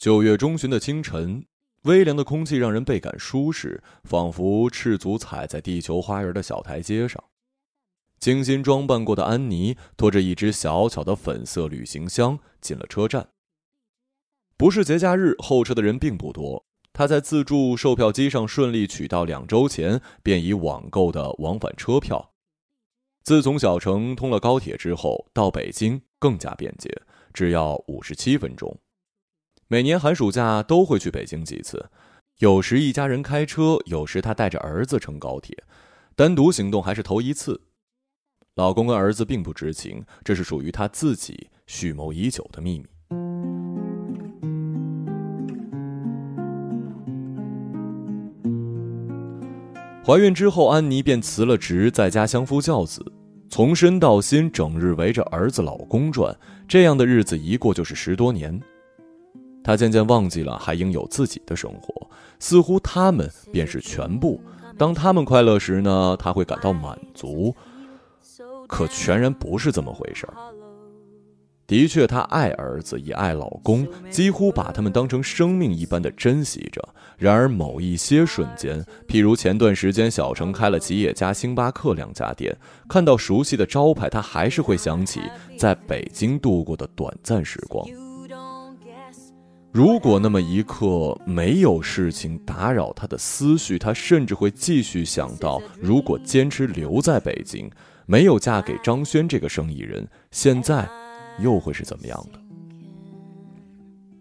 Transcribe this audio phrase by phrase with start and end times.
[0.00, 1.44] 九月中旬的清晨，
[1.82, 7.22] 微凉的空气让人倍感舒适，仿佛赤足踩在地球花园的小台阶上。
[8.18, 13.28] 精心装扮过的安妮拖着一只小巧的粉色旅行箱进了车站。
[14.56, 16.64] 不是节假日，候车的人并不多。
[16.94, 22.32] 她在自助售票机上顺利取到两周前便已网购的往返车票。
[23.22, 26.90] 自从小城通了高铁之后，到北京更加便捷，
[27.34, 28.74] 只要五十七分钟。
[29.72, 31.90] 每年寒暑假都会去北京几次，
[32.40, 35.56] 有时一家人开车，有时她带着儿子乘高铁，
[36.16, 37.60] 单独行动还是头一次。
[38.56, 42.86] 老公跟儿子并不知情，这是属于她自己蓄谋已久的秘密。
[50.04, 53.06] 怀孕之后，安妮便辞了职，在家相夫教子，
[53.48, 58.60] 从身到心，整日围着儿子、老公转，这样的日子一过就是十多年。
[59.62, 64.40] 他渐渐忘记了还应有自己的生活，似乎他们便是全部。
[64.78, 67.54] 当他们快乐时呢，他会感到满足，
[68.66, 70.34] 可全然不是这么回事儿。
[71.66, 76.82] 的确，她爱儿子，也爱老公，几乎把他们当成生命一般的珍惜着。
[77.16, 82.56] 然而，某一些瞬间，譬如前段时间小城开了吉野家、星巴克两家店，
[82.88, 85.20] 看到熟悉的招牌，他还是会想起
[85.56, 87.86] 在北京度过的短暂时光。
[89.72, 97.70] 如果那么一刻没有事情打扰他的思绪，他甚至会继续想到：如果坚持留在北京，
[98.06, 100.88] 没有嫁给张轩这个生意人，现在。
[101.38, 102.39] 又会是怎么样的？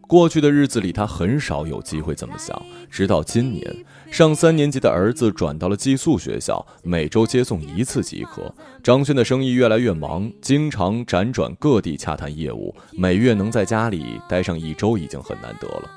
[0.09, 2.59] 过去的日子里，他很少有机会这么想。
[2.89, 8.51] 直到今年，上三年级的儿子转到了寄宿学校，每周接送一次即可。
[8.81, 15.87] 张轩的生意越来越忙，经常辗转各地洽谈业务，每月能在家里待上一周已经很难得了。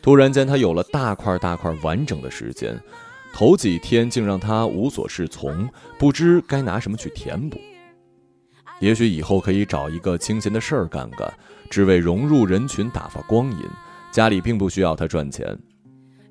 [0.00, 2.80] 突然间，他有了大块大块完整的时间，
[3.34, 5.68] 头几天竟让他无所适从，
[5.98, 7.58] 不知该拿什么去填补。
[8.78, 11.32] 也许以后可以找一个清闲的事儿干干，
[11.72, 13.58] 只为融入人群打发光阴。
[14.10, 15.58] 家里并不需要他赚钱。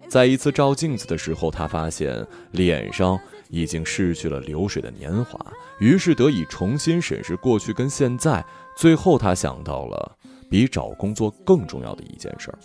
[0.07, 3.19] 在一次照镜子的时候，他发现脸上
[3.49, 5.39] 已经失去了流水的年华，
[5.79, 8.45] 于是得以重新审视过去跟现在。
[8.77, 10.15] 最后，他想到了
[10.47, 12.59] 比找工作更重要的一件事儿。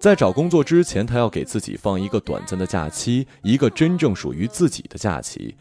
[0.00, 5.54] 在找工作之前，他要给自己放一个短暂的假期，一个真正属于自己的假期。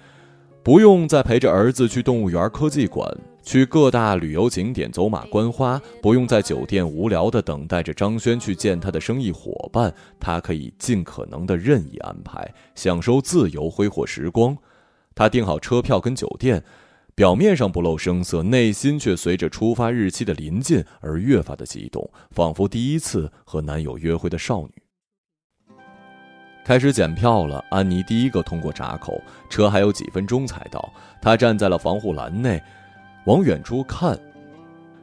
[0.61, 3.09] 不用再陪着儿子去动物园、科技馆，
[3.41, 14.55] 去各大旅游景点走马观花；不用在酒店无聊地等待着张轩去见他的生意伙伴，他可以尽可能的任意安排，享受自由，挥霍时光。
[15.15, 16.63] 他订好车票跟酒店，
[17.15, 24.73] 表面上不露声色，内心却随着出发日期的临近而越发的激动，仿佛第一次和男友约会的少女。
[26.63, 30.93] 开始检票了，安妮第一个通过闸口，车还有几分钟才到。
[31.19, 32.61] 她站在了防护栏内，
[33.25, 34.19] 往远处看，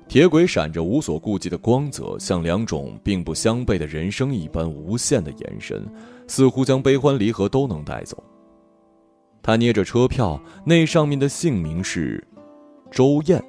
[0.06, 5.84] 铁轨闪着无所顾忌的光泽，像两种并不相悖的人生一般无限的延伸，
[6.28, 8.22] 似乎将悲欢离合都能带走。
[9.42, 12.24] 她捏着车票，那上面的姓名是
[12.90, 13.42] 周燕。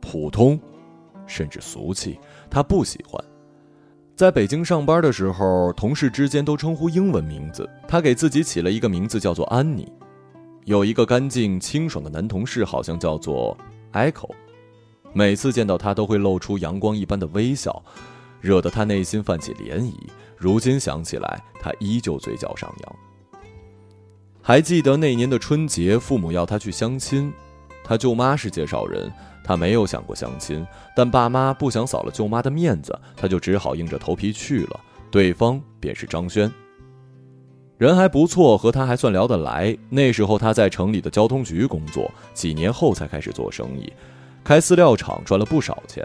[0.00, 0.58] 普通，
[1.26, 2.18] 甚至俗气，
[2.48, 3.22] 她不喜欢。
[4.16, 7.68] 在北京上班的时候，同事之间都称呼英文名字。
[7.88, 9.90] 他给自己起了一个名字，叫做安妮。
[10.66, 13.56] 有一个干净清爽的男同事，好像叫做
[13.92, 14.30] Echo。
[15.12, 17.82] 每次见到他，都会露出阳光一般的微笑，
[18.40, 19.92] 惹得他内心泛起涟漪。
[20.36, 22.96] 如今想起来，他依旧嘴角上扬。
[24.40, 27.32] 还记得那年的春节，父母要他去相亲，
[27.82, 29.12] 他舅妈是介绍人。
[29.44, 30.66] 他没有想过相亲，
[30.96, 34.80] 但爸妈不想扫了舅妈的面子，他就只好硬着头皮去了。
[35.10, 36.50] 对方便是张轩，
[37.78, 39.76] 人还不错，和他还算聊得来。
[39.90, 43.92] 那时候他在城里的交通局工作，几年后才开始做生意，
[44.42, 46.04] 开饲料厂赚了不少钱。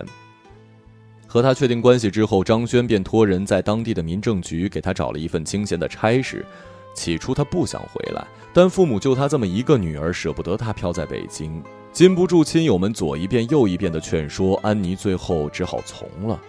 [1.26, 6.46] 和他确定关系之后，张轩便托人在当地的民政局给他找了一份清闲的差事。
[6.96, 11.64] 起初他不想回来，但父母就他这么一个女儿，舍不得他漂在北京。
[11.92, 16.40] 禁不住亲友们左一遍右一遍的劝说，安妮最后只好从了。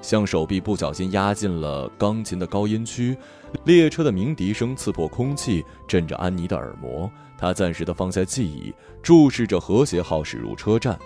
[0.00, 3.16] 像手臂不小心压进了钢琴的高音区，
[3.64, 7.08] 列车的鸣笛声刺破空气，震着安妮的耳膜。
[7.38, 10.98] 她暂时的放下记忆，注视着和谐号驶入车站。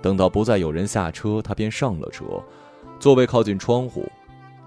[0.00, 2.24] 等到不再有人下车，她便上了车，
[3.00, 4.08] 座位靠近窗户。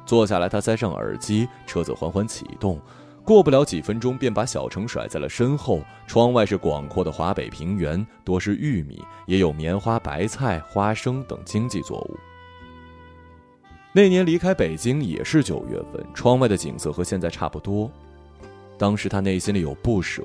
[0.06, 2.80] 坐下来，他塞上耳机，车子缓缓启动，
[3.24, 5.82] 过不了几分钟，便把小城甩在了身后。
[6.06, 12.18] 窗外是广阔的华北平原，多是玉米，也有棉花、白菜、花生等经济作物。
[13.92, 17.90] 那年离开北京也是九月份，窗外的景色和现在差不多。
[18.78, 20.22] 当时他内心里有不舍，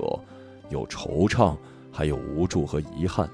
[0.69, 1.57] 有惆怅，
[1.93, 3.31] 还有无助和遗憾。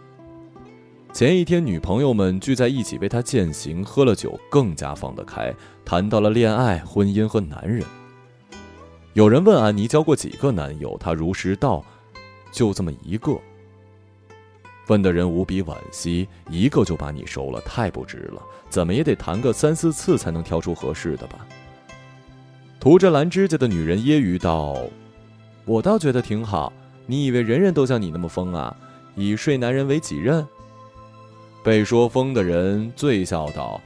[1.16, 5.50] 前一天，女朋友们聚在一起为他饯行，喝了酒，更加放得开，
[5.82, 7.82] 谈到了恋爱、婚姻和男人。
[9.14, 11.82] 有人问安妮交过几个男友，她如实道
[12.52, 13.32] ：“就这么一个。”
[14.88, 21.46] 问的人无比惋惜：“一个就把你收了，太不值了，怎么也得谈个三四次才能挑出合适的吧？”
[22.78, 24.76] 涂着蓝指甲的女人揶揄道
[25.64, 26.70] ：“我倒觉得挺好，
[27.06, 28.76] 你以为人人都像你那么疯啊？
[29.14, 30.46] 以睡男人为己任？”
[31.66, 33.80] 被说疯的人醉笑道：“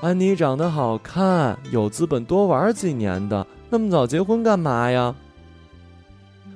[0.00, 5.14] 安妮长得好看，有资本多玩几年的。”那么早结婚干嘛呀？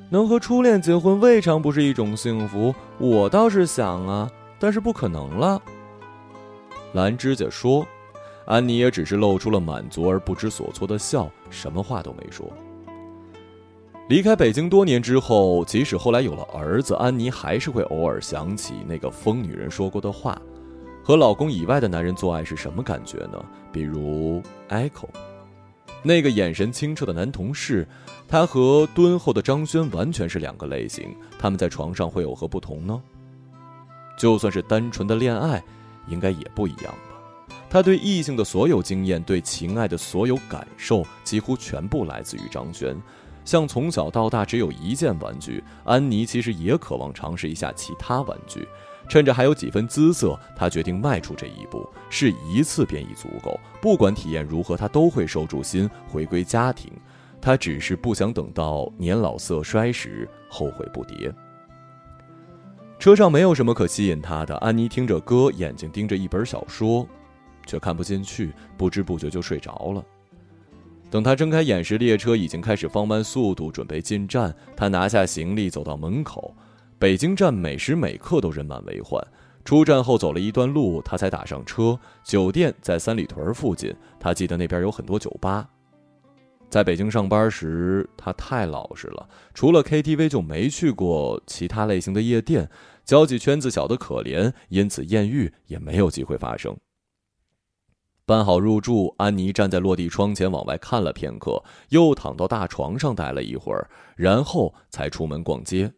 [0.08, 2.74] 能和初恋结婚未尝不是一种幸福。
[2.96, 5.60] 我倒是想啊，但是不可能了。
[6.94, 7.86] 蓝指甲说，
[8.46, 12.50] 安妮也只是露出了满足而不知所措的笑，什么话都没说。
[14.08, 20.40] 离开北京多年之后，即使后来有了儿子，安妮还是会偶尔想起那个疯女人说过的话：
[21.04, 23.38] 和老公以外的男人做爱是什么感觉呢？
[23.70, 25.08] 比如 Echo。
[26.02, 27.86] 那个眼神清澈的男同事，
[28.26, 31.14] 他和敦厚的张轩完全是两个类型。
[31.38, 32.98] 他们在床上会有何不同呢？
[34.16, 35.62] 就算是单纯的恋爱，
[36.06, 37.54] 应该也不一样吧。
[37.68, 42.96] 他对异性的所有经验，对情爱的所有感受，几乎全部来自于张轩。
[43.48, 48.68] 像从小到大只有一件玩具，安妮其实也渴望尝试一下其他玩具。
[49.08, 53.58] 趁着还有几分姿色，她决定迈出这一步，试一次便已足够。
[53.80, 56.92] 不管体验如何，她都会收住心，回归家庭。
[57.40, 61.32] 他只是不想等到年老色衰时后悔不迭。
[62.98, 67.08] 车上没有什么可吸引他的，安妮听着歌，眼睛盯着一本小说，
[67.64, 70.04] 却看不进去，不知不觉就睡着了。
[71.10, 74.54] 等他睁开眼时，列车已经开始放慢速度，准备进站。
[74.76, 76.54] 他拿下行李，走到门口。
[76.98, 79.24] 北京站每时每刻都人满为患。
[79.64, 81.98] 出站后走了一段路，他才打上车。
[82.22, 85.68] 酒店在三里屯附近，他记得那边有很多酒吧。
[86.68, 92.68] 在北京上班时，他太老实了，除了 KTV 就没去过其他类型的夜店，
[93.06, 96.76] 交际圈子小得可怜，因此艳遇也没有机会发生。
[98.28, 105.90] 办好入住，安妮站在落地窗前往外看了片刻，又躺到大床上待了一会儿，然后才出门逛街。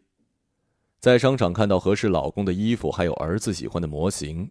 [1.01, 4.49] 在商场看到合适老公的衣服，还有儿子喜欢的模型。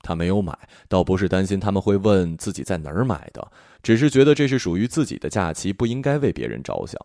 [0.00, 0.58] 她没有买，
[0.88, 7.00] 倒不是担心他们会问自己在哪儿买的，只是觉得这是属于自己的假期，不应该为别人着想。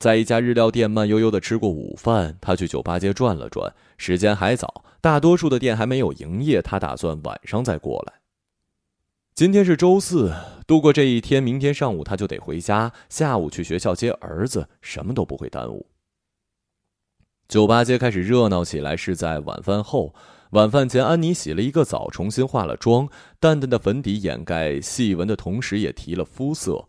[0.00, 8.17] 在一家日料店慢悠悠的吃过午饭，他去酒吧街转了转，时间还早，大多数的店还没有营业，他打算晚上再过来。
[9.38, 10.34] 今天是周四，
[10.66, 15.86] 度过这一天，明天上午他就得回家，下午去学校接儿子，什么都不会耽误。
[17.46, 20.12] 酒吧街开始热闹起来，是在晚饭后。
[20.50, 23.08] 晚饭前，安妮洗了一个澡，重新化了妆，
[23.38, 26.88] 淡淡的粉底掩盖细纹的同时，也提了肤色。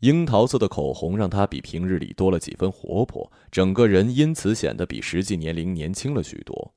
[0.00, 6.72] 樱桃色的口红让她比平日里多了几分活泼，整个人因此显得比实际年龄年轻了许多。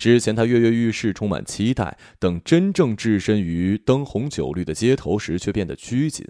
[0.00, 6.26] 之前她跃跃欲试，充满期待，等真正置身于灯红酒绿的街头时，却变得拘谨。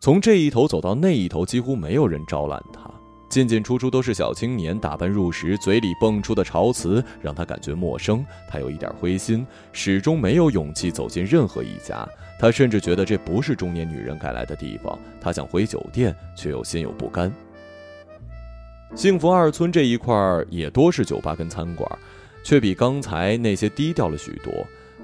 [0.00, 2.90] 从这一头走到那一头，几乎没有人招揽她。
[3.28, 8.24] 进进出出都是小青年，打扮入时，嘴里蹦出的潮词让他感觉陌生。
[8.48, 12.08] 他有一点灰心，始终没有勇气走进任何一家。
[12.40, 14.98] 他甚至觉得这不是中年女人该来的地方。
[15.20, 17.30] 他想回酒店，却又心有不甘。
[18.96, 21.88] 幸福二村这一块儿也多是酒吧跟餐馆，
[22.50, 24.52] 却比刚才那些低调了许多。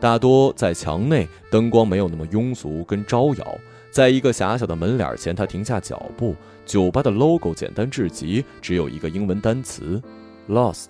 [0.01, 3.59] 大多在墙内，灯光没有那么庸俗跟招摇。
[3.89, 6.35] 在一个狭小的门脸前，他停下脚步。
[6.65, 10.03] 酒吧的 logo 简单至极，只有一个英文单词
[10.49, 10.87] ：lost。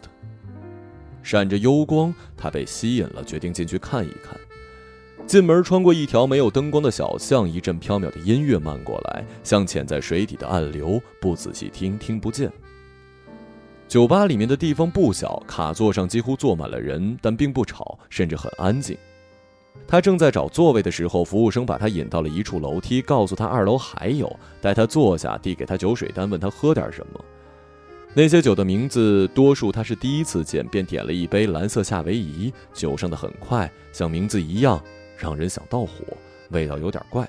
[1.22, 4.34] 闪着幽光，他被吸引了，决定进去看一看。
[5.26, 10.98] 进门，穿过一条没有灯光的小巷，一阵飘渺的音乐漫过来，像潜在水底的暗流。
[11.20, 12.50] 不仔细听，听不见。
[13.88, 18.96] 酒吧里面的地方不小，卡座上几乎坐满了人，但并不吵，甚至很安静。
[19.86, 27.24] 他正在找座位的时候，服务生把他引到了一处楼梯，告诉他二楼还有，带他坐下，递给他酒水单，问他喝点什么。
[28.12, 32.52] 那些酒的名字，多数他是第一次见，便点了一杯蓝色夏威夷。
[32.72, 34.82] 酒上的很快，像名字一样，
[35.16, 35.90] 让人想到火，
[36.50, 37.28] 味道有点怪。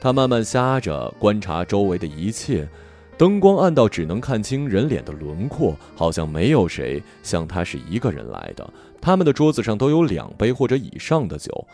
[0.00, 2.68] 他慢慢瞎着观察周围的一切，
[3.18, 8.72] 灯光暗到只能看清人脸的轮廓，好像没有谁像他是一个人来的。
[9.00, 11.66] 他们的桌子上都有两杯或者以上的酒，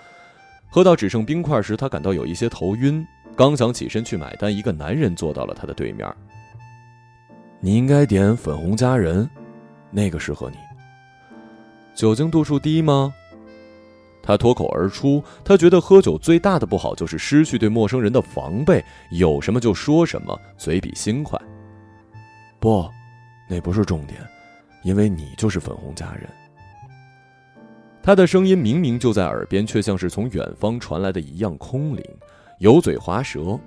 [0.70, 3.06] 喝到只剩冰块时，他感到有一些头晕。
[3.36, 6.10] 刚想起身去买单，一个男人坐到了他的对面。
[7.60, 9.28] 你应该点粉红佳人，
[9.90, 10.56] 那个适合你。
[11.94, 13.12] 酒精度数低吗？
[14.25, 15.23] 他脱口而出。
[15.45, 21.38] 他觉得喝酒最大的不好就是失去对陌生人的防备，有什么就说什么，嘴比心快。
[22.59, 22.88] 不，
[23.49, 24.19] 那不是重点，
[24.83, 26.28] 因为你就是粉红佳人。
[28.02, 32.02] 他的声音明明就在耳边，却像是从远方传来的一样空灵，
[32.59, 33.59] 油嘴滑舌。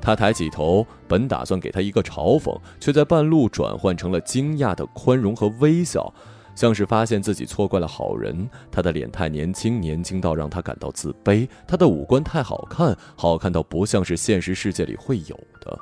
[0.00, 6.12] 他抬起头，本打算给他一个嘲讽，却在半路转换成了惊讶的宽容和微笑，
[6.54, 8.48] 像是发现自己错怪了好人。
[8.70, 15.78] 他的脸太年轻，年轻到让他感到自卑；他的五官太好看，好看到不像是现实世界里会有的。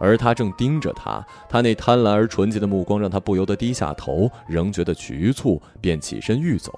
[0.00, 6.76] 而他正盯着他，他那贪婪而纯洁的目光让他不由得低下头，仍觉得局促，便起身欲走。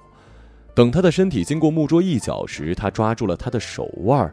[0.75, 4.31] 等他的身体经过木桌一角时，他抓住了他的手腕。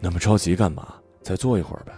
[0.00, 0.94] 那么着急干嘛？
[1.22, 1.92] 再坐一会儿呗。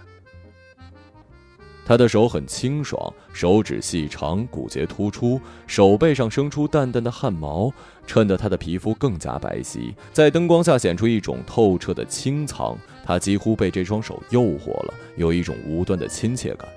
[1.89, 7.73] 他的手很清爽，手指细长，骨节突出，手背上生出淡淡的汗毛，
[8.05, 12.77] 衬得他的皮肤更加白皙，在灯光下显出一种透彻的清苍。
[13.03, 16.69] 他几乎被这双手诱惑了，有一种无端的亲切感。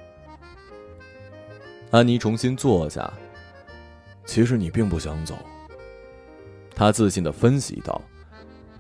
[1.91, 3.13] 安妮重新坐下。
[4.25, 5.37] 其实你并不想走。
[6.75, 8.01] 他自信地分析道：“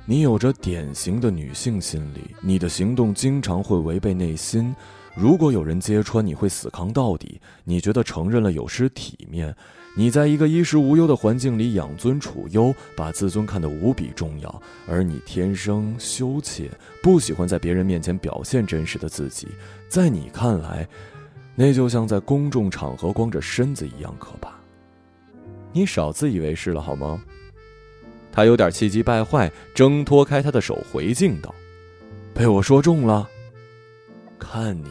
[0.07, 4.75] 你有着典型的女性心理，你的行动经常会违背内心。
[5.15, 7.41] 如果有人揭穿，你会死扛到底。
[7.65, 9.55] 你觉得承认了有失体面。
[9.95, 14.63] 你在一个衣食无忧的环境里养尊处优，把自尊看得无比重要。
[14.89, 16.71] 而你天生羞怯，
[17.03, 19.49] 不喜欢在别人面前表现真实的自己。
[19.91, 20.89] 在你看来，
[21.55, 24.51] 那就像在公众场合光着身子一样可怕。
[25.73, 27.23] 你少自以为是了，好吗？”
[28.33, 31.55] 他有点气急败坏，挣脱开他的手，回敬道
[32.33, 33.29] ：“被我说中了。
[34.43, 34.89] 看你，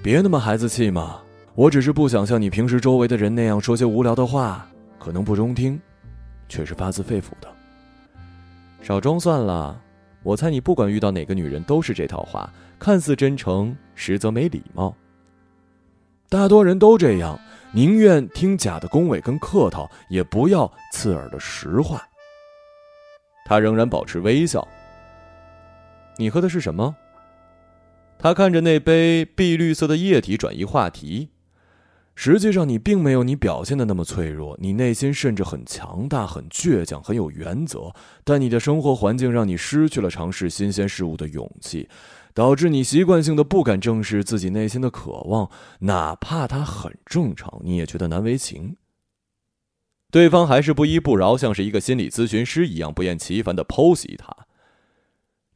[0.00, 1.20] 别那么孩子气嘛。
[1.56, 4.66] 我只是不想像你平时周围的人那样说些无聊的话，
[5.00, 5.80] 可能不中听，
[6.48, 7.48] 却是发自肺腑的。
[8.80, 9.80] 少装算了。
[10.22, 14.94] 我猜你不管遇到哪个女人都是这套话，看似真诚，实则没礼貌。
[16.30, 17.38] 大多人都这样，
[17.72, 22.00] 宁愿听假的恭维跟客套，也不要刺耳的实话。”
[23.44, 24.66] 他仍然保持微笑。
[26.16, 26.94] 你喝的是什么？
[28.24, 31.28] 他看着那杯碧绿色的液体，转移话题。
[32.14, 37.92] 实际上，你并没有你表现的那么脆弱，你内心甚至很强大、很倔强、很有原则。
[38.24, 41.86] 但你的生活环境让你失去了尝试新鲜事物的勇气，
[42.32, 45.50] 导致你习惯性的不敢正视自己内心的渴望，
[45.80, 48.76] 哪怕它很正常，你也觉得难为情。
[50.10, 54.34] 对方还是不依不饶，像是一个心理咨询师一样不厌其烦地剖析他。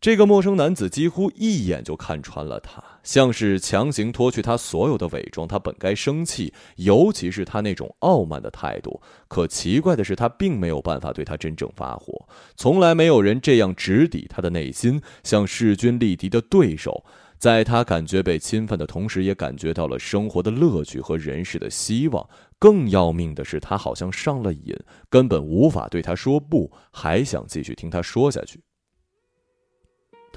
[0.00, 5.48] 这个陌生男子几乎一眼就看穿了他，像是强行脱去他所有的伪装。
[5.48, 9.00] 他本该生气，尤其是他那种傲慢的态度。
[9.26, 12.28] 可奇怪的是，他并没有办法对他真正发火。
[12.56, 17.04] 从来没有人这样直抵他的内心，像势均力敌的对手。
[17.36, 22.24] 在他感觉被侵犯的同时，也感觉到了生活的乐趣和人世的希望。
[22.60, 24.76] 更要命的是，他好像上了瘾，
[25.10, 28.60] 根本无法对他说不，还想继续听他说下去。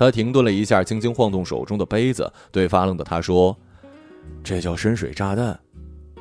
[0.02, 3.56] 他停顿了一下，轻轻晃动手中的杯子，对发愣的他说
[4.44, 5.60] ：“这叫深水炸弹，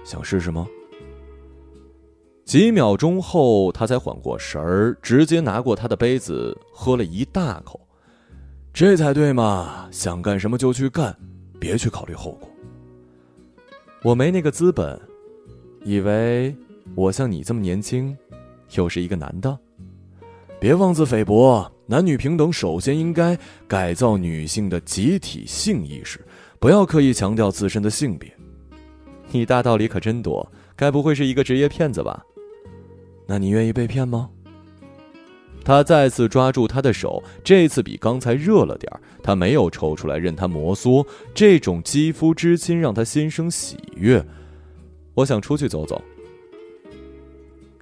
[0.05, 0.69] 想试试吗？”
[2.45, 7.81] 几秒钟后，他才缓过神儿，直接拿过他的杯子，喝了一大口。
[8.71, 9.89] 这才对嘛！
[9.91, 11.17] 想干什么就去干，
[11.59, 12.51] 别去考虑后果。
[14.03, 15.01] 我没那个资本，
[15.85, 16.55] 以为
[16.95, 18.15] 我像你这么年轻，
[18.75, 19.59] 又是一个男的，
[20.61, 21.73] 别妄自菲薄。
[21.91, 26.25] 男女平等，首先应该改造女性的集体性意识，
[26.61, 28.33] 不要刻意强调自身的性别。
[29.33, 32.25] 你大道理可真多，该不会是一个职业骗子吧？
[33.27, 34.31] 那你愿意被骗吗？
[35.65, 39.01] 他再次抓住他的手，这次比刚才热了点儿。
[39.21, 41.05] 他没有抽出来，任他摩挲。
[41.35, 44.25] 这种肌肤之亲让他心生喜悦。
[45.15, 46.01] 我想出去走走。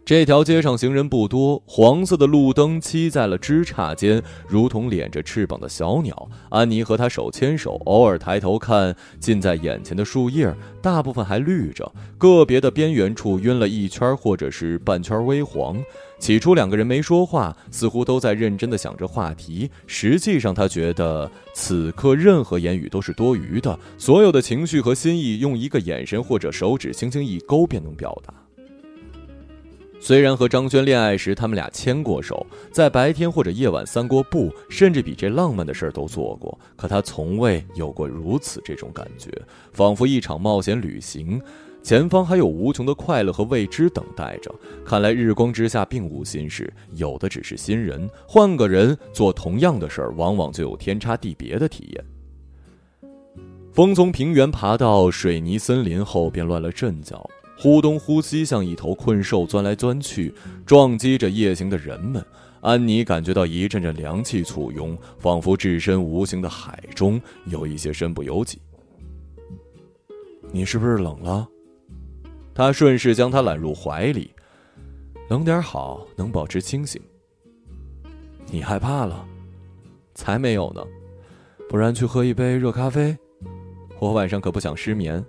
[0.09, 6.31] 这条街上行人不多，黄色的路灯漆在了枝杈间，如同敛着翅膀的小鸟。
[6.49, 10.51] 安妮和他手牵手，偶尔抬头看近在眼前的树叶，
[10.81, 15.77] 大部分还绿着，个别的边缘处晕了一圈或者是半圈微黄。
[16.19, 19.71] 起初两个人没说话，似乎都在认真的想着话题。
[19.87, 28.33] 实际上，他觉得此刻任何言语都是多余的，所有的情绪和心意用一个眼神或者手指轻轻一勾便能表达。
[30.09, 39.31] 虽然和张轩恋爱时，他们俩牵过手，在白天或者夜晚散过步，甚至比这浪漫的事儿都做过，可他从未有过如此这种感觉，
[39.71, 41.39] 仿佛一场冒险旅行，
[41.83, 44.51] 前方还有无穷的快乐和未知等待着。
[44.83, 48.09] 看来日光之下并无新事，有的只是新人。
[48.27, 52.05] 换个人做同样的事儿，往往就有天差地别的体验。
[53.75, 57.29] 风从平原爬到水泥森林后，便乱了阵脚。
[57.59, 60.33] 忽东忽西，像一头困兽钻来钻去，
[60.65, 62.25] 撞击着夜行的人们。
[62.61, 68.61] 安妮感觉到一阵阵凉气簇拥，仿佛置身无形的海中，有一些身不由己。
[70.51, 71.49] 你是不是冷了？
[72.55, 74.31] 他顺势将她揽入怀里，
[75.29, 77.01] 冷点好，能保持清醒。
[78.47, 79.27] 你害怕了？
[80.15, 80.85] 才没有呢，
[81.69, 83.17] 不然去喝一杯热咖啡。
[84.01, 85.25] 我晚上可不想失眠。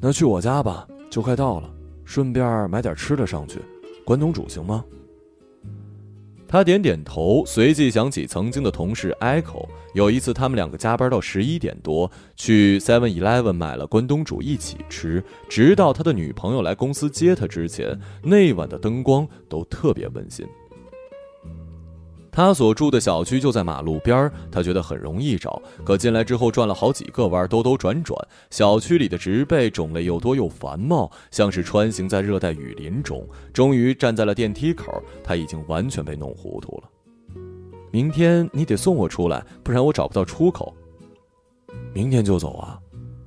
[0.00, 0.86] 那去我家吧。
[1.10, 1.68] 就快到了，
[2.04, 3.58] 顺便买点吃的上去。
[4.04, 4.84] 关东煮行吗？
[6.46, 9.68] 他点点头，随即想起曾经的同事 Echo。
[9.94, 15.22] 有一次，他们两个加班到十一点多，去 Seven Eleven 买了关东煮一起吃。
[15.48, 20.44] 直到他的女朋友来公司接他之前，那晚的灯光都特别温馨。
[22.32, 25.60] 他所住的小区就在马路边儿，他觉得很容易找。
[25.84, 28.16] 可进来之后转了好几个弯，兜兜转转，
[28.50, 33.28] 小区里的植被种类又多又繁茂，像是穿行在热带雨林中。
[33.52, 36.88] 终于站在了电梯口，他已经完全被弄糊涂了。
[37.90, 40.74] 明天你得送我出来，不然我找不到出口。
[41.92, 42.78] 明天就走啊？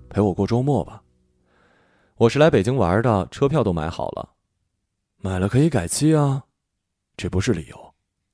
[0.09, 1.01] 陪我过周末吧。
[2.15, 4.29] 我是来北京玩的，车票都买好了。
[5.17, 6.43] 买了可以改期啊，
[7.17, 7.92] 这不是理由。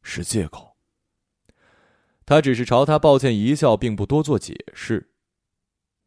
[0.09, 0.75] 是借口。
[2.25, 5.11] 他只是朝他抱歉一笑，并不多做解释。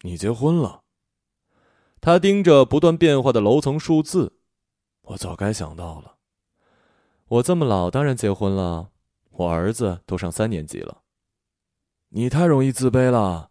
[0.02, 0.82] 你结婚了。
[2.00, 4.35] 他盯着不断变化的楼层数字，
[5.02, 6.16] 我早该想到了。
[7.29, 8.90] 我这么老，当然结婚了。
[9.31, 11.03] 我儿子都上三年级了。
[12.11, 13.50] 你太容易自卑了，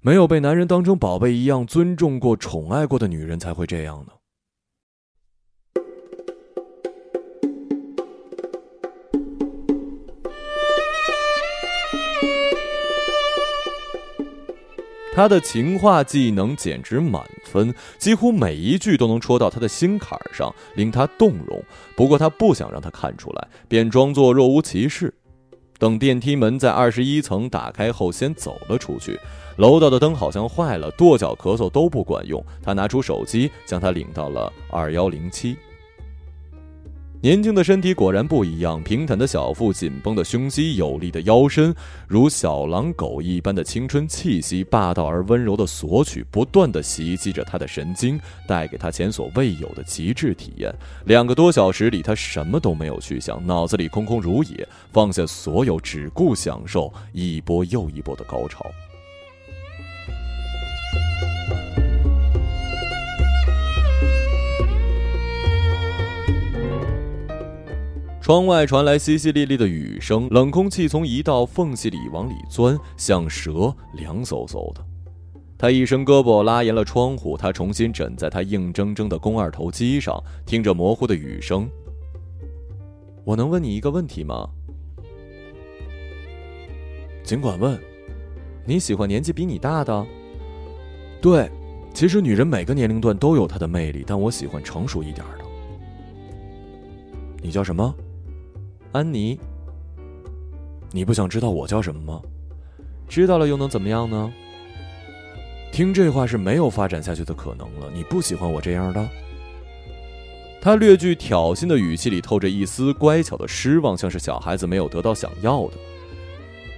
[0.00, 4.12] 没有被男人当成宝贝一样尊重过、宠爱过的女人才会这样呢。
[15.12, 21.62] 他的情话技能简直满分，几乎每一句都能戳到他的心坎上，令他动容。
[21.96, 25.12] 不过他不想让他看出来，便装作若无其事。
[25.78, 29.18] 等电梯门在二十一层打开后，先走了出去。
[29.56, 32.42] 楼道的灯好像坏了，跺脚咳嗽都不管用。
[32.62, 35.56] 他拿出手机，将他领到了二幺零七。
[37.22, 41.74] 年轻的身体果然不一样，平坦的小腹，紧绷的胸肌，有力的腰身，
[42.08, 50.74] 如小狼狗一般的青春气息，霸道而温柔的索取，不断的袭击着他的神经，带给他前所未有的极致体验。
[51.04, 58.64] 两个多小时里，他什么都没有去想，脑子里空空如也，放下所有，只顾享受一波又一波的高潮。
[68.30, 74.80] 窗外传来淅淅沥沥的雨声，冷空气从一道缝隙里往里钻，像蛇，凉飕飕的。
[75.58, 81.68] 他一伸胳膊拉严了窗户，他重新枕在他硬铮铮的肱二头肌上，听着模糊的雨声。
[83.24, 84.48] 我能问你一个问题吗？
[87.24, 87.76] 尽管问。
[88.64, 90.06] 你喜欢年纪比你大的？
[91.20, 91.50] 对，
[91.92, 95.44] 其实女人每个年龄段都有她的魅力，但我喜欢成熟一点的。
[97.42, 97.92] 你叫什么？
[98.92, 99.38] 安妮，
[100.90, 102.20] 你不想知道我叫什么吗？
[103.08, 104.32] 知道了又能怎么样呢？
[105.72, 107.88] 听这话是没有发展下去的可能了。
[107.94, 109.08] 你不喜欢我这样的？
[110.60, 115.74] 他略具挑衅的语气里透着一丝乖巧的失望，像是小孩子没有得到想要的。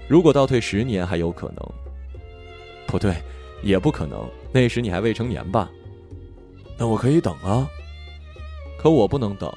[0.07, 1.67] 如果倒退十年还有可能，
[2.87, 3.17] 不对，
[3.63, 4.23] 也不可能。
[4.53, 5.71] 那时你还未成年吧？
[6.77, 7.67] 那我可以等啊。
[8.79, 9.51] 可我不能等。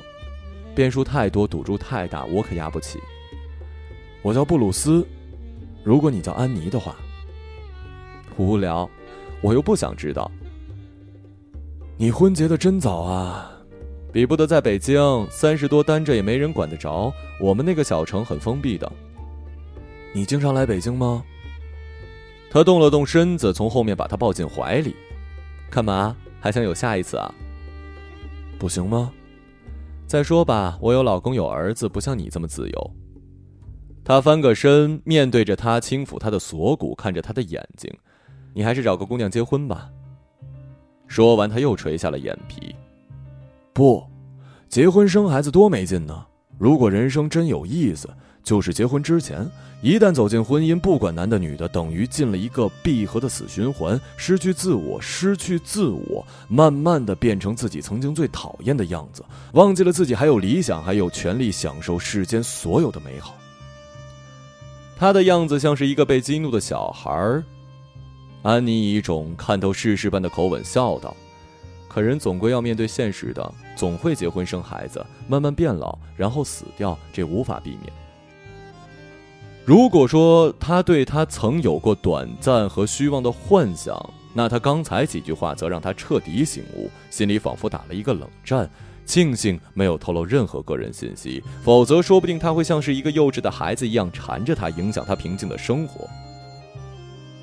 [0.76, 3.00] 变数太多，赌注太大，我可压不起。
[4.22, 5.08] 我叫布鲁斯，
[5.84, 6.96] 如果你叫安妮的话，
[8.38, 8.90] 无聊，
[9.42, 10.30] 我又不想知道。
[11.98, 13.50] 你婚结的真早啊，
[14.12, 17.14] 比不得在北京，三十多单着也没人管得着。
[17.40, 18.92] 我们那个小城很封闭的。
[20.14, 21.24] 你经常来北京吗？
[22.52, 24.96] 他动了动身子，从后面把他抱进怀里。
[25.70, 26.16] 干嘛？
[26.42, 27.34] 还想有下一次啊？
[28.60, 29.12] 不行吗？
[30.16, 32.92] 再说吧，我有老公有儿子，不像你这么自由。
[34.02, 37.94] 他翻个身，面对着她，轻抚他的锁骨，看着他的眼睛。
[38.54, 39.90] 你还是找个姑娘结婚吧。
[41.06, 42.74] 说完，他又垂下了眼皮。
[43.74, 44.02] 不，
[44.70, 46.26] 结婚生孩子多没劲呢。
[46.58, 48.08] 如果人生真有意思，
[48.46, 49.46] 就是结婚之前，
[49.82, 63.36] 一旦走进婚姻，不管男的女的，等于进了一个闭合的死循环，失去自我，失去自我，慢慢的变成自己曾经最讨厌的样子，忘记了自己还有理想，还有权利享受世间所有的美好。
[64.96, 67.44] 他的样子像是一个被激怒的小孩。
[68.44, 71.18] 安妮以一种看透世事般的口吻笑道。
[71.90, 77.92] 可人总归要面对现实的，总会结婚生孩子，慢慢变老，然后死掉，这无法避免。
[79.66, 83.98] 如果说他对他曾有过短暂和虚妄的幻想，
[84.32, 88.70] 那他刚才几句话则让他彻底醒悟，心里仿佛打了一个冷战，
[89.08, 96.08] 庆幸没有透露任何个人信息，否则说不定他会像是一个幼稚的孩子一样缠着他，影响他平静的生活。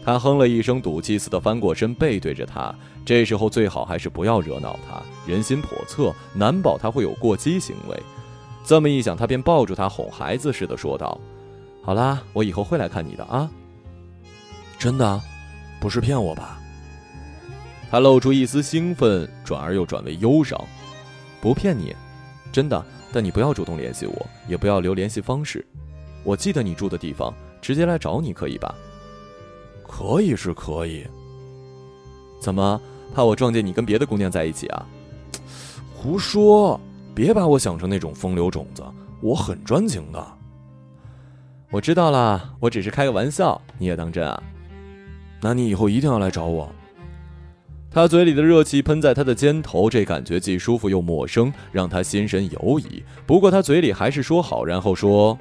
[0.05, 2.73] 他哼了一声，赌气似的翻过身，背对着他。
[3.05, 8.01] 这时候最好还是不要惹恼他，人心叵测，难保他会有过激行为。
[8.65, 11.21] 这么一想，他便抱住他，哄孩子似的说道
[11.83, 13.51] ：“好啦，我以后会来看你的啊。”
[14.79, 15.21] 真的，
[15.81, 16.59] 不是骗我吧？
[17.91, 20.59] 他露出一丝兴奋，转而又转为忧伤。
[21.41, 21.95] 不骗你，
[22.51, 22.85] 真的。
[23.13, 25.63] 但你不要主动联系我，也不要留联系方式。
[26.25, 28.75] 我记得你住的地方，直接来找你可以吧？
[29.87, 31.07] 可以是可以，
[32.41, 32.81] 怎么
[33.15, 34.87] 怕我撞见你跟别的姑娘在一起啊？
[35.95, 36.81] 胡说！
[37.15, 38.83] 别把我想成那种风流种子，
[39.21, 40.42] 我很专情的。
[41.73, 44.43] 我知道了，我只是开个玩笑，你也当真啊？
[45.41, 46.71] 那你以后一定要来找我。
[47.91, 53.03] 他嘴里的热气喷在他的肩头，这感觉既舒服又陌生，让他心神游移。
[53.25, 55.39] 不过他嘴里还是说好，然后说：“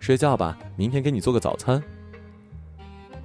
[0.00, 1.82] 睡觉吧，明天给你做个早餐。”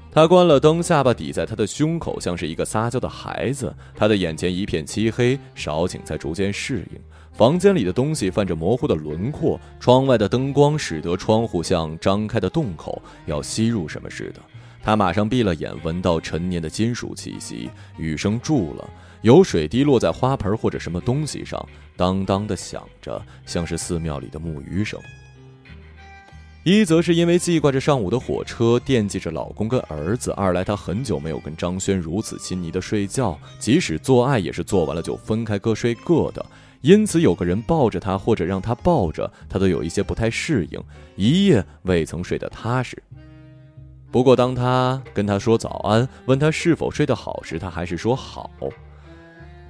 [0.09, 3.75] 他关了灯，下巴抵在他的胸口，像是一个撒娇的孩子。
[3.93, 7.01] 他的眼前一片漆黑，少顷才逐渐适应。
[7.39, 14.41] 房间里的东西泛着模糊的轮廓，窗外的灯光使得窗户像张开的洞口，要吸入什么似的。
[14.83, 17.69] 他马上闭了眼，闻到陈年的金属气息。
[17.97, 18.89] 雨声住了，
[19.21, 24.99] 有水滴落在花盆或者什么东西上，当当的响着，像是寺庙里的木鱼声。
[26.65, 36.45] 一则是因为记挂着上午的火车，惦记着老公跟儿子；二来她很久没有跟张轩如此亲昵的睡觉，即使做爱也是做完了就分开各睡各的，
[36.81, 40.81] 因此有个人抱着他或者让他抱着，他都有一些不太适应，
[41.15, 43.01] 一夜未曾睡得踏实。
[44.11, 48.49] 不过当他跟他说早安，问他是否睡得好时，他还是说好。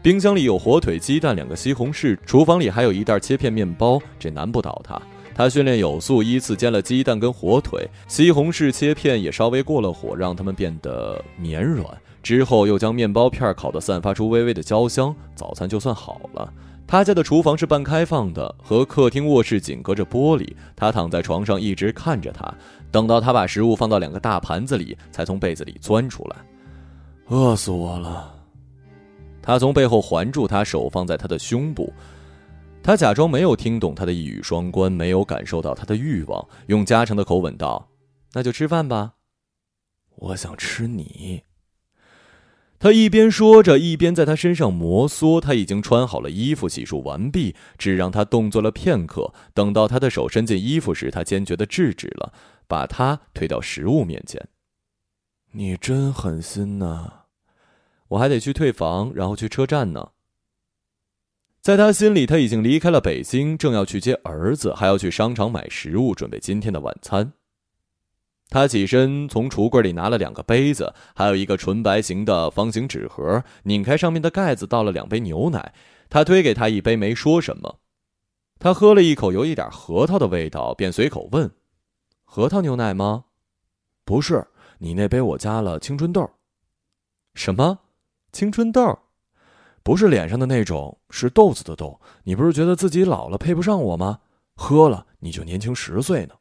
[0.01, 5.01] 冰箱里有火腿、鸡蛋、两个西红柿，厨房里还有一袋切片面包，这难不倒他。
[5.35, 11.85] 他训练有素，依次煎了鸡蛋跟火腿，西红柿切片也稍微过了火，让它们变得绵软。
[12.21, 16.53] 之后又将面包片烤得散发出微微的焦香，早餐就算好了。
[16.89, 20.55] 他家的厨房是半开放的，和客厅卧室紧隔着玻璃。
[20.75, 22.51] 他躺在床上一直看着他，
[22.89, 26.37] 等到他把食物放到两个大盘子里，才从被子里钻出来。
[27.27, 28.33] 饿死我了！
[29.39, 31.93] 他从背后环住他，手放在他的胸部。
[32.81, 37.87] 他假装没有听懂他的一语双关，没有感受到他的欲望，用家常的口吻道
[38.33, 39.13] ：“那就吃饭吧。”
[40.17, 41.43] 我想吃你。
[42.79, 45.41] 他一边说着，一边在他身上摩挲。
[45.41, 49.33] 他已经穿好了衣服，洗漱完毕，只让他动作了片刻。
[49.53, 52.31] 等到他的手伸进衣服时，他坚决的制止了，
[52.67, 54.47] 把他推到食物面前。
[55.51, 57.25] 你真狠心呐！
[58.07, 60.11] 我还得去退房，然后去车站呢。
[61.59, 67.33] 在他心里，他已经离开了北京，正要去接儿子，还要去商场买食物，准备今天的晚餐。
[68.49, 75.73] 他起身从橱柜里拿了两个杯子，还有一个纯白型的方形纸盒，拧开上面的盖子，倒了两杯牛奶。
[76.09, 77.79] 他推给他一杯，没说什么。
[78.57, 81.51] 他喝了一口，有一点核桃的味道，便随口问
[82.25, 83.25] ：“核桃牛奶吗
[84.03, 84.47] ？”“不是，
[84.79, 86.27] 你那杯我加了青春豆。
[87.35, 87.79] ”“什么？
[88.31, 88.97] 青春豆？”
[89.83, 92.01] 不是脸上的那种，是豆子的豆。
[92.23, 94.19] 你不是觉得自己老了配不上我吗？
[94.55, 96.33] 喝了你就年轻十岁呢。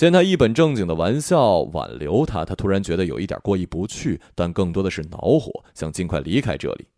[0.00, 6.88] 见他一本正经的玩笑挽留他，他突然觉得有一点过意不去，但更多的是恼火，想尽快离开这里。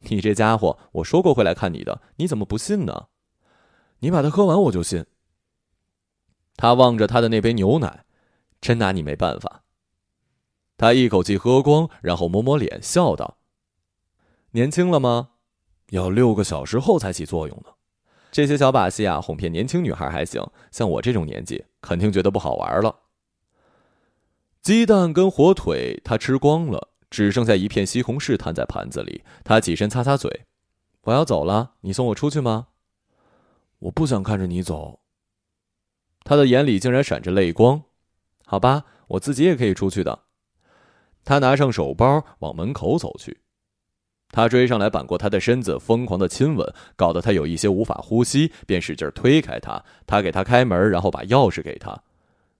[0.00, 3.06] 你这家伙，我说过会来看你的，你怎么不信呢？
[4.00, 5.06] 你把它喝完，我就信。
[6.54, 8.04] 他望着他的那杯牛奶，
[8.60, 9.62] 真拿你没办法。
[10.76, 13.38] 他一口气喝光，然后摸摸脸，笑道
[14.52, 15.30] ：“年轻了吗？
[15.92, 17.70] 要六个小时后才起作用呢。
[18.30, 23.00] 这些小把戏啊，哄骗年轻女孩还行，像我这种年纪，肯定觉得不好玩了。”
[24.62, 29.22] 鸡蛋跟火腿他吃光了，只剩下一片西红柿摊在盘子里。
[29.44, 30.46] 他起身擦擦嘴
[31.04, 32.68] ：“我要走了，你送我出去吗
[33.80, 35.00] ？”“我不想看着你走。”
[36.24, 37.82] 他的眼里竟然闪着泪光。
[38.46, 40.22] “好吧，我自己也可以出去的。”
[41.26, 43.43] 他拿上手包往门口走去。
[44.34, 49.80] 他追上来扳过他的身子，疯狂的亲吻，搞得他有一些无法呼吸，便使劲推开他。
[50.08, 51.96] 他给他开门，然后把钥匙给他。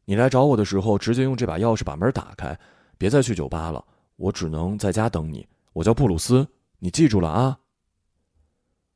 [0.04, 2.56] 你来找我的时候，直接用这把钥匙把门打开，
[2.96, 3.84] 别再去酒吧了。
[4.14, 5.48] 我只能在家等你。
[5.72, 6.46] 我叫布鲁斯，
[6.78, 7.58] 你记住了啊。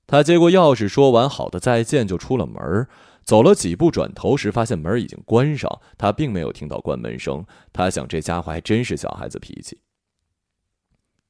[0.07, 2.87] 他接过钥匙，说完“好的，再见”，就出了门。
[3.25, 5.81] 走了几步，转头时发现门已经关上。
[5.99, 7.45] 他并没有听到关门声。
[7.73, 9.81] 他想，这家伙还真是小孩子脾气。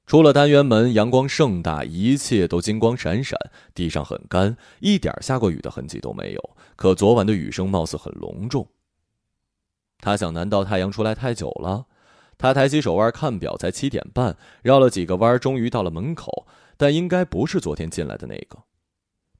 [0.08, 3.38] 出了单元门，阳光盛大，一切都金光闪闪。
[3.74, 6.50] 地上很干，一点下过雨的痕迹都没有。
[6.76, 8.66] 可昨晚的雨声貌似很隆重。
[9.98, 11.84] 他想，难道太阳出来太久了？
[12.38, 14.34] 他抬起手腕看表，才七点半。
[14.62, 16.46] 绕了几个弯，终于到了门口，
[16.78, 18.60] 但应该不是昨天进来的那个。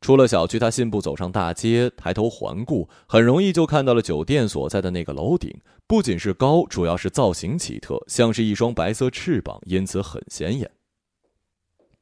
[0.01, 5.53] 出了小区，他信步走上大街，抬头环顾，很容易就看到了酒店所在的那个楼顶。
[5.87, 10.71] 不仅是高，主要是造型奇特，像是一双白色翅膀，因此很显眼。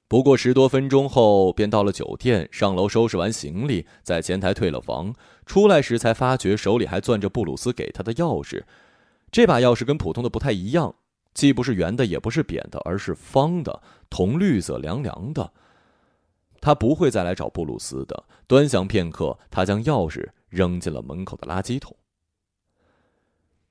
[0.08, 2.48] 不过十多分钟后，便到了酒店。
[2.52, 5.14] 上楼收拾完行李，在前台退了房，
[5.46, 8.62] 出来时才发觉手里还攥着布鲁斯给他的钥匙。
[9.32, 10.94] 这把钥匙跟普通的不太一样，
[11.34, 15.52] 既不是圆的，也不是扁的，而是方的，铜绿色，凉凉的。
[16.66, 18.24] 他不会再来找布鲁斯的。
[18.48, 21.96] 端详片刻，他将钥匙扔进了门口的垃圾桶。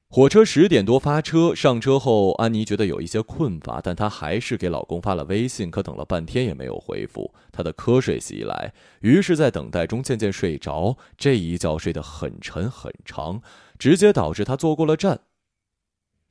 [0.07, 7.33] 火车十点多发车，上车后，安妮觉得有一些困乏，但她还是给老公发了微信，可等了半天也没有回复。
[7.51, 10.97] 她的瞌睡袭来，于是，在等待中渐渐睡着。
[11.17, 13.41] 这一觉睡得很沉很长，
[13.77, 15.19] 直接导致她坐过了站。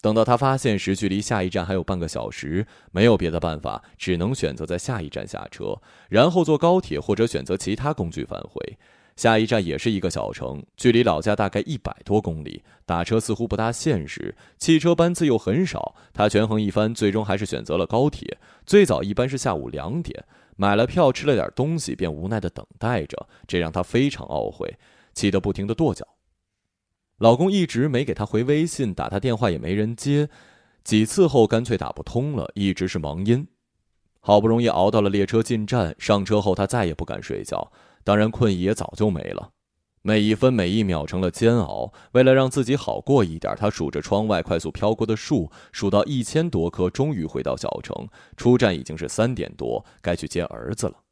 [0.04, 8.76] 等到他发现时，距离下一站还有半个小时，没有别的办法，只能选择在下一站下车，然后坐高铁或者选择其他工具返回。
[9.16, 15.94] 下一站也是一个小城，距离老家大概一百多公里，打车似乎不大现实，汽车班次又很少。
[16.12, 18.36] 他权衡一番，最终还是选择了高铁。
[18.66, 20.22] 最早一般是下午两点，
[20.56, 24.76] 买了票，吃了点东西，便无奈的等待着，这让他非常懊悔，
[25.14, 26.06] 气得不停的跺脚。
[27.18, 30.28] 老公一直没给她回微信，打他电话也没人接，
[30.82, 33.46] 几次后干脆打不通了，一直是忙音。
[34.20, 37.70] 好不容易熬到了列车进站，上车后她再也不敢睡觉。
[38.02, 39.50] 当然，困意也早就没了，
[40.02, 41.92] 每一分每一秒成了煎熬。
[42.12, 48.08] 为了让自己好过一点，他数着窗外快速飘过的树，数到一千多棵，终于回到小城。
[48.36, 51.03] 出站已经是三点多，该去接儿子了。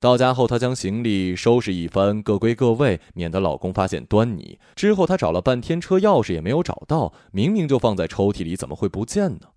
[0.00, 4.58] 到家后，她将行李收拾一番，各归各位，免得老公发现端倪。
[4.76, 9.48] 之后，她找了半天车钥匙也没有找到，明明就放在抽屉里，怎么会不见呢？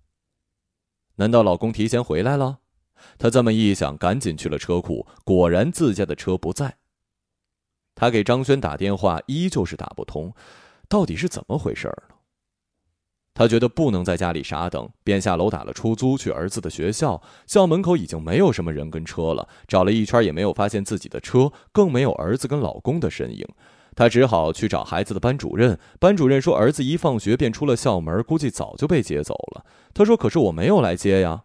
[1.16, 2.58] 难道老公提前回来了？
[3.18, 6.78] 他这么一想，赶紧去了车库，果然自家的车不在。
[7.94, 10.34] 他给张轩打电话，依旧是打不通，
[10.88, 12.11] 到底是怎么回事呢？
[13.34, 17.22] 他觉得不能在家里傻等，便下楼打了出租去儿子的学校。
[17.46, 23.46] 校门口已经没有什么人跟车了，找了一圈也没有发现自己的车，更没有儿子跟老公的身影。
[23.94, 29.64] 他只好去找孩子的班主任，班主任说儿子一放学便出了校门，估计早就被接走了。
[29.92, 31.44] 他说：“可是我没有来接呀。”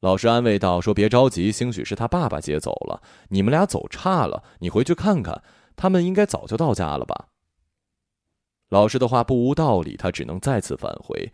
[0.00, 3.02] 老师安慰道：“说别着急，兴许是他爸爸接走了。
[3.30, 5.42] 你们俩走岔了，你回去看看，
[5.74, 7.26] 他们应该早就到家了吧。”
[8.74, 11.30] 老师的话不无道理，他只能再次返回。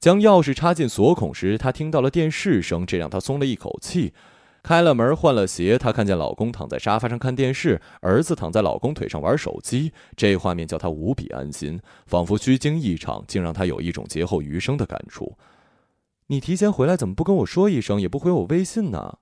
[0.00, 4.12] 将钥匙插进锁孔时，他听到了电视声，这让他松了一口气。
[4.64, 9.92] 开了门，换了鞋，他看见老公躺在沙发上看电视，儿子躺在老公腿上玩手机。
[10.16, 15.38] 这画面叫他无比安心，仿佛虚惊一场，竟让他有一种劫后余生的感触。
[16.26, 19.18] 你提前回来怎么不跟我说一声，也不回我微信呢？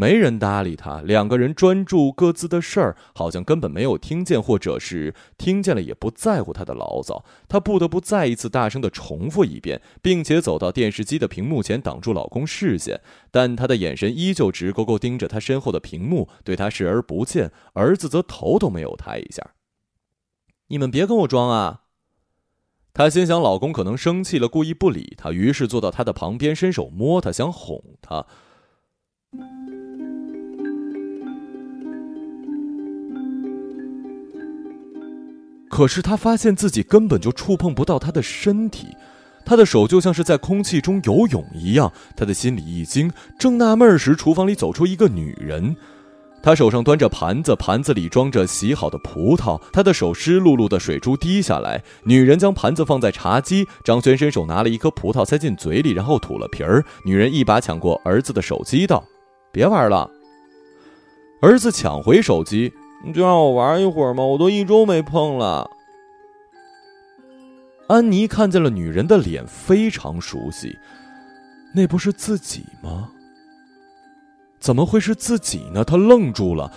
[0.00, 7.24] 没人搭理他，两个人专注各自的事儿，好像根本没有听见，或者是听见了也不在乎他的牢骚。
[7.48, 13.00] 他不得不再一次大声的重复一遍，并且走到电视机的屏幕前挡住老公视线，
[13.32, 17.50] 但他的眼神依旧直勾勾盯着他身后的屏幕，对他视而不见。
[17.72, 19.54] 儿子则头都没有抬一下。
[20.68, 21.82] 你们别跟我装啊！
[22.94, 28.26] 她心想，老公可能生气了，故意不理她，于是坐到他的旁边，伸手摸他，想哄他。
[35.70, 38.88] 可是他发现自己根本就触碰不到他的身体，
[39.44, 41.92] 他的手就像是在空气中游泳一样。
[42.16, 45.76] 他的心里一惊，正纳闷时，厨房里走出一个女人，
[46.42, 51.84] 她手上端着盘子，盘子里装着洗好的葡萄，她的手湿漉漉的，水珠滴下来。
[52.02, 56.84] 女人将盘子放在茶几，张轩伸手拿了一颗葡萄塞进嘴里，然后吐了皮儿。
[57.04, 59.04] 女人一把抢过儿子的手机，道
[59.52, 60.10] ：“别玩了。”
[61.42, 62.72] 儿子抢回手机。
[63.04, 65.70] 你就让我玩一会儿嘛，我都一周没碰了。
[67.86, 70.76] 安妮看见了女人的脸，非常熟悉，
[71.72, 73.10] 那不是自己吗？
[74.58, 75.84] 怎么会是自己呢？
[75.84, 76.72] 她愣住了，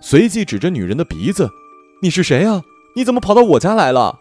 [0.00, 1.46] 随即指着女人的鼻子
[2.02, 2.62] ：“你是谁啊？
[2.96, 4.19] 你怎么跑到我家来了？”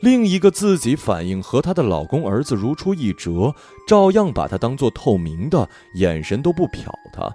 [0.00, 3.54] 另一个自己反应和她的老公儿子如出一辙，
[3.86, 7.34] 照样把她当做透明的，眼神都不瞟她。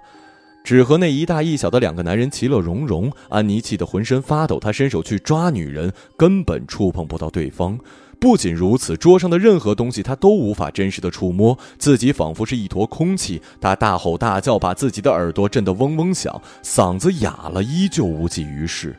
[0.64, 4.58] 只和那一大一小的两个男人其乐融融，安妮气得浑身发抖。
[4.58, 7.78] 她伸手去抓女人，根本触碰不到对方。
[8.18, 13.42] 不仅如此，桌上的任何东西她都无法真实的触摸，自己仿佛是一坨空气。
[13.60, 18.96] 她大吼大叫，把自己的耳朵震得嗡嗡响，嗓子哑了，依旧无济于事。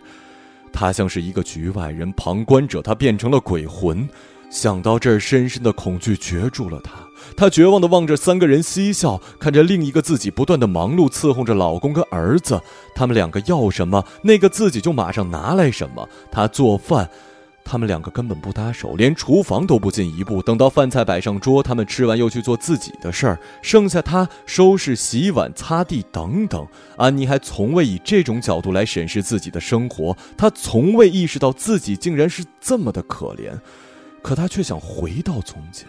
[0.75, 4.07] 他像是一个局外人、旁观者，他变成了鬼魂。
[4.49, 6.91] 想到这儿，深深的恐惧攫住了他。
[7.35, 12.61] 他绝望地望着三个人嬉笑，看着另一个自己不断的忙碌伺候着老公跟儿子。
[12.93, 16.07] 他们两个要什么，那个自己就马上拿来什么。
[16.29, 17.09] 他做饭，
[17.65, 20.39] 他们两个根本不搭手，连厨房都不进一步。
[20.41, 26.65] 等到饭菜摆上桌，他们吃完又去做自己的事儿，剩下他收拾、洗碗、擦地等等。
[26.95, 33.51] 安妮还从未以这种角度来审视自己的生活，她从未意识到自己竟然是这么的可怜。
[34.21, 35.87] 可她却想回到从前。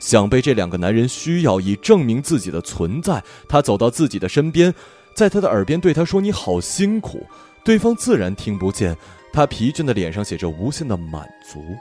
[0.00, 3.22] 想被这两个男人需要，以证明自己的存在。
[3.48, 4.74] 他走到自己的身边，
[5.14, 7.24] 在他的耳边对他说：“你好辛苦。”
[7.62, 8.96] 对方自然听不见。
[9.32, 11.76] 他疲倦的脸上写着无限的满足。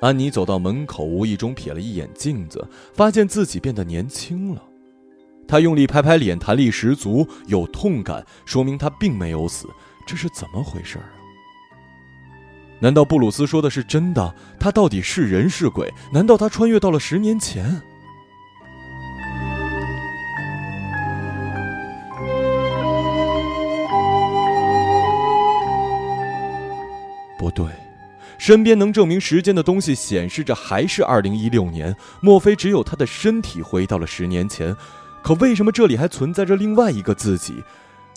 [0.00, 4.62] 安妮走到门口，无意中瞥了一眼镜子，发现自己变得年轻了。
[5.48, 9.68] 她用力拍拍脸，弹力十足，有痛感，说明她并没有死。
[10.06, 11.08] 这是怎么回事啊？
[12.78, 14.34] 难道布鲁斯说的是真的？
[14.60, 15.90] 他到底是人是鬼？
[16.12, 17.80] 难道他穿越到了十年前？
[27.56, 27.66] 对，
[28.36, 31.96] 身边能证明时间的东西显示着还是二零一六年。
[32.20, 34.76] 莫非只有他的身体回到了十年前？
[35.22, 37.64] 可为什么这里还存在着另外一个自己？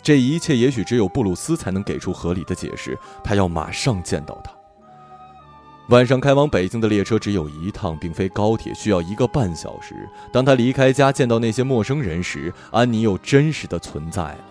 [0.02, 2.98] 这一切也许只有布鲁斯才能给出合理的解释。
[3.24, 4.52] 他要马上见到他。
[5.88, 10.06] 晚上开往北京的列车只有一趟，并非高铁，需要一个半小时。
[10.30, 14.44] 当他离开家，见到那些陌生人时，安妮又真实的存在了。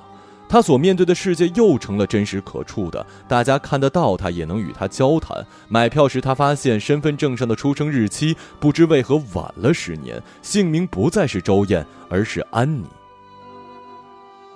[0.49, 5.45] 他所面对的世界又成了真实可触的，大家看得到他，也能与他交谈。
[5.67, 12.83] 买票时，他发现身份证上的出生日期不知为何晚了十年，姓名不再是周燕，而是安妮。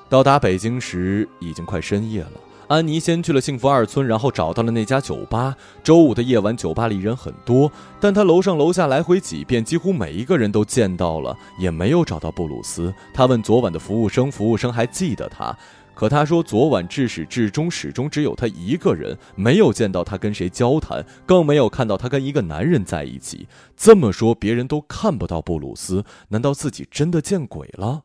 [0.09, 2.31] 到达北京时，已经快深夜了。
[2.69, 5.55] 安妮先去了幸福二村，然后找到了那家酒吧。
[5.83, 12.91] 周五的夜晚，酒吧里人很多，但她楼上楼下来回几遍，几乎每一个人都见到了，也没有找到布鲁斯。
[13.13, 15.55] 她问昨晚的服务生，服务生还记得他，
[15.93, 23.47] 可他说昨晚至始至终始终只有他一个人，没有见到他跟谁交谈，更没有看到他跟一个男人在一起。
[23.75, 28.03] 这么说，别人都看不到布鲁斯，难道自己真的见鬼了？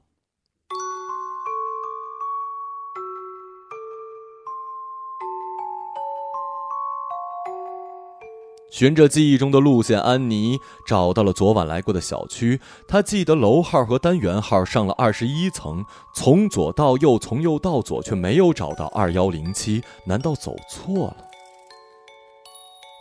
[8.70, 12.60] 循着记忆中的路线，安妮找到了昨晚来过的小区。
[12.86, 19.82] 她记得楼号和单元号，上了二十一层，从左到右，从右到左，却没有找到二幺零七。
[20.04, 21.16] 难道走错了？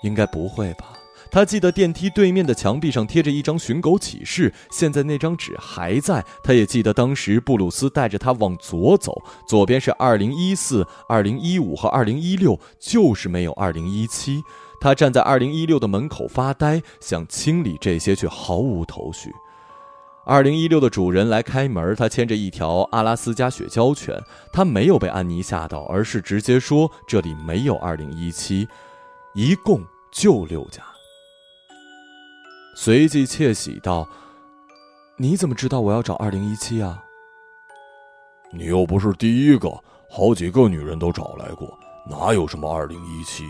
[0.03, 0.93] 应该不会吧。
[1.29, 6.23] 她记得电梯对面的墙壁上贴着一张寻狗启事，现在那张纸还在。
[6.41, 14.41] 她也记得当时布鲁斯带着她往左走，左边是二零一四、二零一五和二零一六，就是没有二零一七。
[14.79, 19.33] 他站在二零一六的门口发呆，想清理这些，却毫无头绪。
[20.23, 24.21] 二零一六的主人来开门，他牵着一条阿拉斯加雪橇犬。
[24.51, 28.67] 他没有被安妮吓到，而是直接说：“这里没有二零一七，
[29.33, 30.83] 一共就六家。”
[32.75, 34.07] 随即窃喜道
[35.17, 37.01] ：“你怎么知道我要找二零一七啊？
[38.51, 39.69] 你又不是第一个，
[40.09, 43.43] 好几个女人都找来过，哪有什么二零一七？”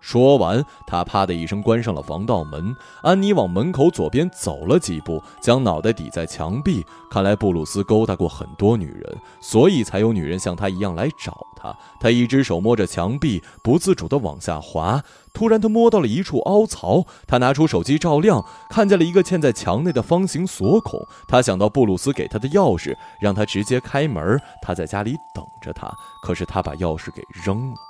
[0.00, 2.74] 说完，他啪的一声关上了防盗门。
[3.02, 6.84] 安妮往门口左边走了几步，将脑袋抵在墙壁。
[7.10, 11.76] 看来布鲁斯勾搭过很多女人，所以才有女人像他一样来找他。
[11.98, 15.02] 他一只手摸着墙壁，不自主地往下滑。
[15.32, 21.00] 突然，他摸到了一处凹槽，他拿出手机照亮，看见了一个嵌在墙内的方形锁孔。
[21.28, 24.40] 他想到布鲁斯给他的钥匙，让他直接开门。
[24.62, 25.92] 他在家里等着他，
[26.22, 27.89] 可是他把钥匙给扔了。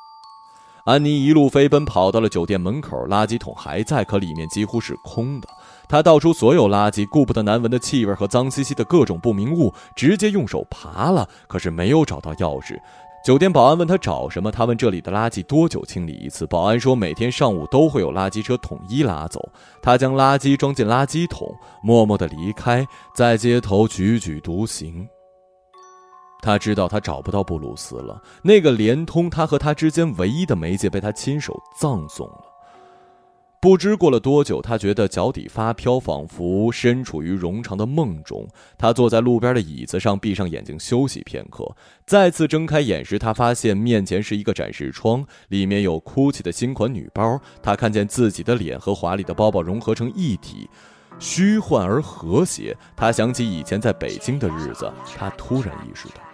[0.84, 5.48] 安妮一路飞奔，跑到了酒店门口，垃圾桶还在，可里面几乎是空的。
[5.88, 12.78] 她倒出所有垃圾，顾不得难闻的气味和脏兮兮的各种不明物，直接用手爬了，可是没有找到钥匙。
[13.22, 16.46] 酒店保安问他找什么，他问这里的垃圾多久清理一次。
[16.46, 19.38] 保安说每天上午都会有垃圾车统一拉走。
[19.82, 25.06] 他将垃圾装进垃圾桶，默默地离开，在街头踽踽独行。
[26.42, 32.46] 他知道他找不到布鲁斯了，那个连通他和他之间唯一的媒介被他亲手葬送了。
[33.62, 38.48] 不知过了多久，他觉得脚底发飘，仿佛身处于冗长的梦中。
[38.78, 41.70] 他坐在路边的椅子上，闭上眼睛休息片刻。
[42.06, 47.38] 再次睁开眼时，他发现面前是一个展示窗，里面有 GUCCI 的新款女包。
[47.62, 50.66] 他看见自己的脸和华丽的包包融合成一体，
[51.18, 52.74] 虚幻而和谐。
[52.96, 56.29] 他想起以前在北京的日子，他突然意识到。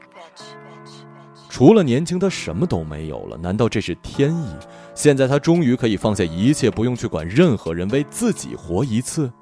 [1.57, 3.39] 除了年轻，他什么都没有了。
[3.39, 4.47] 难道这是天意？
[4.95, 9.33] 现在他终于可以放下一切，不用去管任何人，为自己活一次。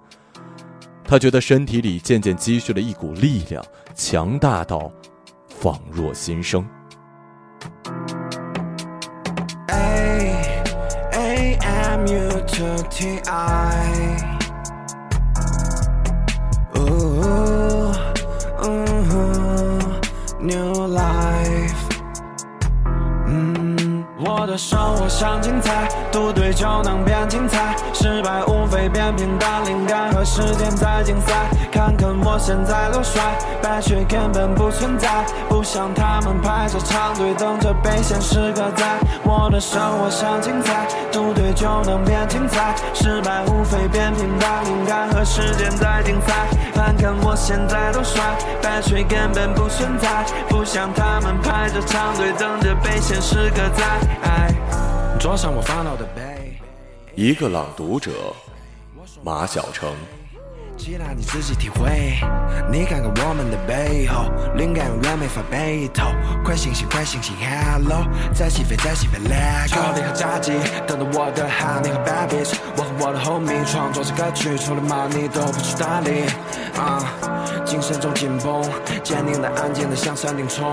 [1.03, 3.61] 他觉得身体里渐渐积蓄了一股力量，
[3.97, 4.93] 强大到
[5.49, 6.65] 仿若新生。
[24.55, 31.35] 的生活像精彩，赌对就能变精彩，失败无非变平淡，灵感和时间在竞赛。
[31.73, 33.21] 看看我现在多帅，
[33.61, 35.09] 败却根本不存在，
[35.49, 38.85] 不像他们排着长队等着被现实割宰。
[39.25, 46.33] 我的生活像精彩，赌对就能变精彩，失败无非变平淡，灵感和时间在竞赛。
[46.73, 48.23] 看看我现在多帅，
[48.63, 54.44] 败却根本不存在，不像他们排着长队等着被现实割宰。
[55.19, 56.59] 桌上我烦恼的背。
[57.15, 58.11] 一个朗读者，
[59.23, 59.91] 马晓成。
[60.77, 62.19] 既然你自己体会。
[62.71, 66.05] 你看看我们的背后，灵感永远没法背透。
[66.45, 69.81] 快醒醒，快醒醒，Hello，再起飞，再起飞，Let go。
[69.81, 70.53] 考虑和炸鸡，
[70.87, 72.55] 等着我的 Honey 和 Bitch。
[72.77, 76.27] 我和我的 Homie 创作这歌曲，除了 Money 都不去搭理。
[76.77, 77.01] 啊，
[77.65, 78.63] 精神中紧绷，
[79.03, 80.73] 坚定的、安静的向山顶冲，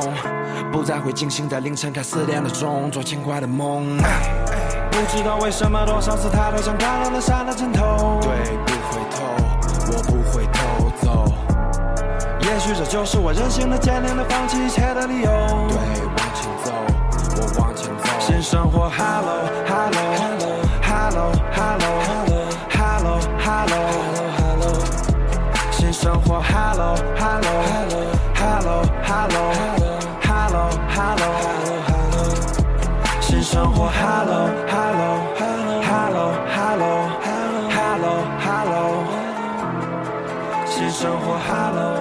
[0.71, 3.97] 不再会惊醒在凌晨看四点的钟，做轻快的梦。
[4.91, 8.19] 不知道为什么，多少次抬头想看到的山的尽头。
[8.21, 8.29] 对，
[8.65, 9.23] 不回头，
[9.87, 11.33] 我不回头走。
[12.41, 15.31] 也许这就是我任性的、坚定的放弃一切的理由。
[15.69, 16.71] 对，往前走，
[17.37, 18.09] 我往前走。
[18.19, 20.10] 新生活，hello hello。
[33.41, 33.89] 生活。
[33.89, 37.09] Hello Hello Hello Hello Hello
[37.69, 39.03] Hello Hello，
[40.65, 41.37] 新生活。
[41.39, 42.00] Hello。